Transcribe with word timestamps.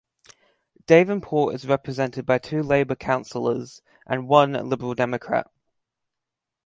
Davenport 0.87 1.53
is 1.53 1.67
represented 1.67 2.25
by 2.25 2.39
two 2.39 2.63
Labour 2.63 2.95
councillors 2.95 3.83
and 4.07 4.27
one 4.27 4.53
Liberal 4.67 4.95
Democrat. 4.95 5.45